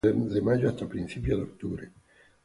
Abierto 0.03 0.17
todos 0.17 0.23
los 0.23 0.33
días, 0.33 0.45
desde 0.51 0.61
mayo 0.65 0.69
hasta 0.69 0.89
principios 0.89 1.37
de 1.37 1.43
octubre 1.43 1.91